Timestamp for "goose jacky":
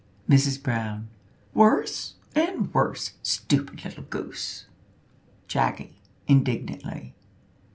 4.05-6.01